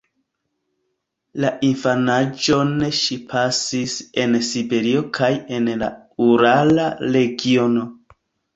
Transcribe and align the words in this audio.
La 1.43 1.51
infanaĝon 1.67 2.71
ŝi 3.01 3.19
pasigis 3.35 3.99
en 4.25 4.35
Siberio 4.49 5.05
kaj 5.21 5.31
en 5.61 5.71
la 5.85 5.93
urala 6.33 6.91
regiono. 7.15 7.89